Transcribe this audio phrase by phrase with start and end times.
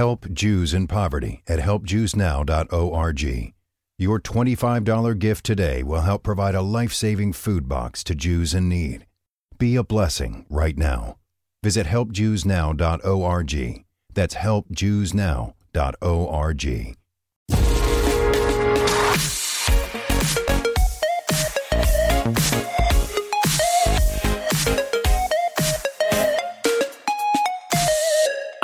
[0.00, 3.52] help Jews in poverty at helpjewsnow.org.
[3.98, 8.66] Your $25 gift today will help provide a life saving food box to Jews in
[8.66, 9.04] need.
[9.58, 11.18] Be a blessing right now.
[11.62, 13.84] Visit helpjewsnow.org.
[14.14, 16.99] That's helpjewsnow.org.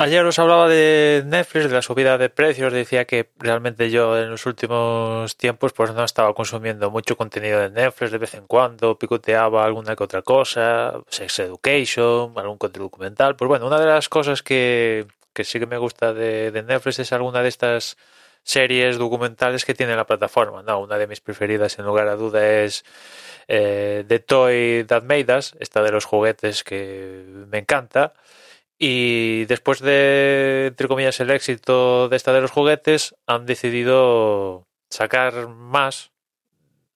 [0.07, 4.29] Ayer os hablaba de Netflix, de la subida de precios, decía que realmente yo en
[4.29, 8.97] los últimos tiempos pues no estaba consumiendo mucho contenido de Netflix, de vez en cuando
[8.97, 13.35] picoteaba alguna que otra cosa, Sex Education, algún documental.
[13.35, 17.11] Pues bueno, una de las cosas que, que sí que me gusta de, Netflix es
[17.11, 17.97] alguna de estas
[18.43, 20.63] series documentales que tiene la plataforma.
[20.63, 22.85] No, una de mis preferidas en lugar a duda es
[23.49, 28.13] eh, The Toy That Made Us, esta de los juguetes que me encanta.
[28.79, 35.47] Y después de, entre comillas, el éxito de esta de los juguetes, han decidido sacar
[35.47, 36.11] más,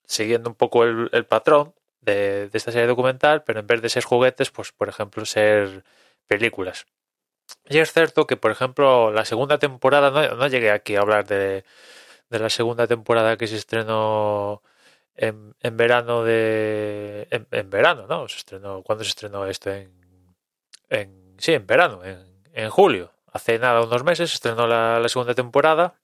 [0.06, 4.52] siguiendo un poco el, patrón de, esta serie documental, pero en vez de ser juguetes,
[4.52, 5.83] pues por ejemplo, ser
[6.28, 6.86] películas.
[7.67, 11.28] Y es cierto que, por ejemplo, la segunda temporada, no, no llegué aquí a hablar
[11.28, 11.66] de,
[12.30, 14.61] de, la segunda temporada que se estrenó
[15.16, 17.28] en, en verano de...
[17.52, 18.28] En, verano, ¿no?
[18.30, 19.72] Se estrenó, ¿Cuándo se estrenó esto?
[20.89, 23.11] En sí, en verano, en, en, julio.
[23.31, 25.95] Hace nada, unos meses, estrenó la, segunda temporada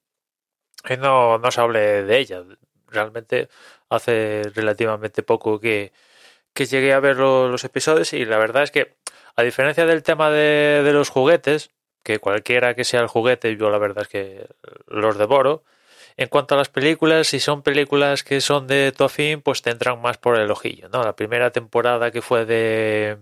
[0.89, 2.43] y no, no se hable de ella.
[2.87, 3.49] Realmente
[3.89, 5.93] hace relativamente poco que,
[6.53, 8.95] que llegué a ver lo, los episodios y la verdad es que,
[9.35, 11.71] a diferencia del tema de, de, los juguetes,
[12.03, 14.47] que cualquiera que sea el juguete, yo la verdad es que
[14.87, 15.63] los devoro.
[16.15, 20.01] En cuanto a las películas, si son películas que son de tu afín, pues tendrán
[20.01, 21.03] más por el ojillo, ¿no?
[21.03, 23.17] La primera temporada que fue de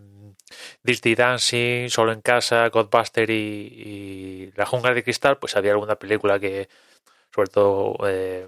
[0.83, 6.39] Dirty Dancing, Solo en Casa, Godbuster y, La Jungla de Cristal, pues había alguna película
[6.39, 6.69] que,
[7.33, 8.47] sobre todo eh,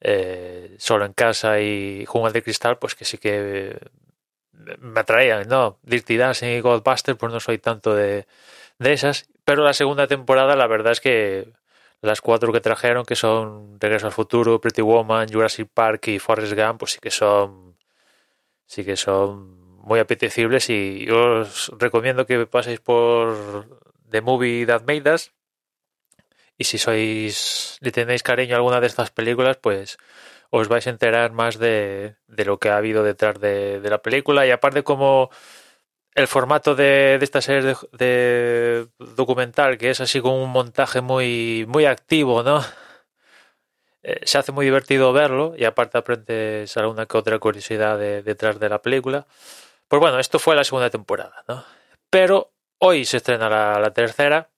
[0.00, 3.78] eh, Solo en Casa y Jungla de Cristal, pues que sí que
[4.52, 5.78] me atraían, ¿no?
[5.82, 8.26] Dirty Dancing y Godbuster, pues no soy tanto de,
[8.78, 11.52] de esas, pero la segunda temporada la verdad es que
[12.00, 16.54] las cuatro que trajeron, que son Regreso al Futuro, Pretty Woman, Jurassic Park y Forrest
[16.54, 17.76] Gump, pues sí que son
[18.66, 23.80] sí que son muy apetecibles y os recomiendo que paséis por
[24.10, 25.32] The Movie That Made Us
[26.56, 29.98] y si sois le tenéis cariño a alguna de estas películas pues
[30.50, 33.98] os vais a enterar más de, de lo que ha habido detrás de, de, la
[33.98, 34.46] película.
[34.46, 35.30] Y aparte como
[36.14, 41.64] el formato de, de esta serie de, documental que es así como un montaje muy
[41.68, 42.64] muy activo no
[44.02, 48.68] eh, se hace muy divertido verlo y aparte aprendes alguna que otra curiosidad detrás de
[48.68, 49.26] la película
[49.88, 51.64] pues bueno, esto fue la segunda temporada, ¿no?
[52.10, 54.50] Pero hoy se estrena la, tercera.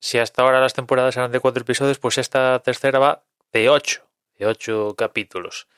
[0.00, 4.08] Si hasta ahora las temporadas eran de cuatro episodios, pues esta tercera va de ocho,
[4.38, 5.68] de ocho capítulos.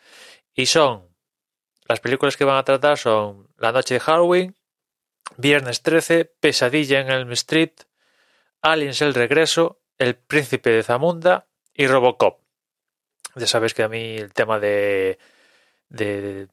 [0.55, 1.09] Y son,
[1.87, 4.57] las películas que van a tratar son La noche de Halloween,
[5.37, 7.73] Viernes 13, Pesadilla en Elm Street,
[8.63, 12.41] Aliens el regreso, El príncipe de Zamunda y Robocop.
[13.34, 15.19] Ya sabes que a mí el tema de,
[15.89, 16.49] de,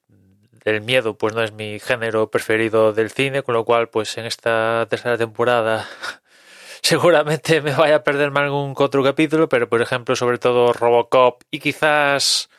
[0.63, 4.25] el miedo pues no es mi género preferido del cine, con lo cual pues en
[4.25, 5.87] esta tercera temporada
[6.81, 11.43] seguramente me vaya a perder más algún otro capítulo, pero por ejemplo sobre todo Robocop
[11.51, 12.49] y quizás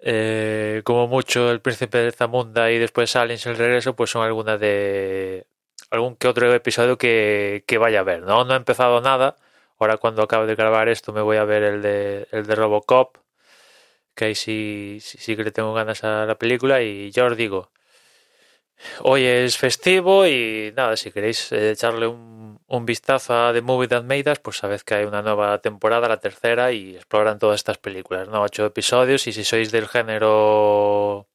[0.00, 4.60] eh, como mucho El Príncipe de Zamunda y después Aliens el regreso pues son algunas
[4.60, 5.46] de
[5.90, 8.44] algún que otro episodio que, que vaya a ver, ¿no?
[8.44, 9.36] No he empezado nada,
[9.78, 13.16] ahora cuando acabe de grabar esto me voy a ver el de, el de Robocop
[14.14, 17.70] que ahí sí, sí, que le tengo ganas a la película y ya os digo,
[19.00, 24.04] hoy es festivo y nada, si queréis echarle un, un vistazo a The Movie That
[24.04, 27.78] Made Us, pues sabéis que hay una nueva temporada, la tercera, y exploran todas estas
[27.78, 28.42] películas, ¿no?
[28.42, 31.28] Ocho episodios y si sois del género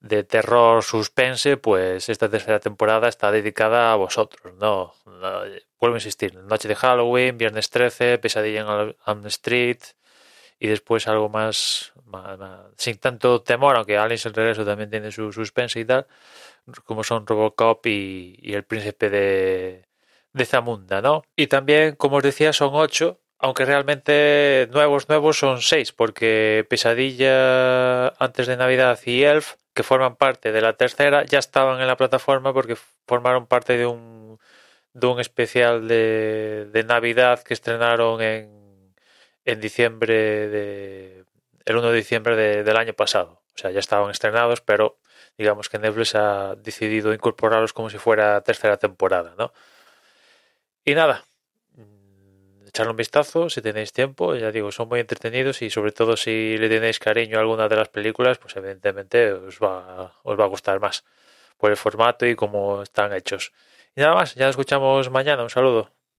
[0.00, 4.94] de terror suspense, pues esta tercera temporada está dedicada a vosotros, ¿no?
[5.06, 5.42] no
[5.78, 9.78] vuelvo a insistir, Noche de Halloween, Viernes 13, Pesadilla en Elm Street,
[10.62, 11.92] y después algo más,
[12.76, 16.06] sin tanto temor, aunque Aliens el regreso también tiene su suspense y tal,
[16.84, 19.88] como son Robocop y, y el príncipe de,
[20.32, 21.24] de Zamunda, ¿no?
[21.34, 28.10] Y también, como os decía, son ocho, aunque realmente nuevos, nuevos son seis, porque Pesadilla
[28.24, 31.96] antes de Navidad y Elf, que forman parte de la tercera, ya estaban en la
[31.96, 32.76] plataforma porque
[33.08, 34.38] formaron parte de un,
[34.92, 38.61] de un especial de, de Navidad que estrenaron en
[39.44, 41.24] en diciembre de
[41.64, 43.42] el 1 de diciembre de, del año pasado.
[43.54, 44.98] O sea, ya estaban estrenados, pero
[45.38, 49.52] digamos que Netflix ha decidido incorporarlos como si fuera tercera temporada, ¿no?
[50.84, 51.24] Y nada,
[52.66, 54.34] echarle un vistazo si tenéis tiempo.
[54.34, 57.76] Ya digo, son muy entretenidos y sobre todo si le tenéis cariño a alguna de
[57.76, 61.04] las películas, pues evidentemente os va, os va a gustar más
[61.58, 63.52] por el formato y cómo están hechos.
[63.94, 65.42] Y nada más, ya nos escuchamos mañana.
[65.42, 65.90] Un saludo.